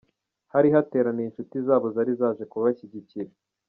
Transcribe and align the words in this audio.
Hari 0.53 0.67
hateraniye 0.75 1.27
inshuti 1.29 1.55
zabo 1.67 1.85
zari 1.95 2.11
zaje 2.19 2.43
kubashyigikira. 2.51 3.31